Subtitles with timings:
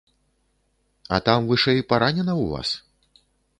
[1.09, 2.69] А там вышэй паранена ў вас?